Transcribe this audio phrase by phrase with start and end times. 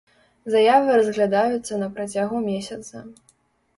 [0.53, 2.95] Заявы разглядаюцца на працягу месяца.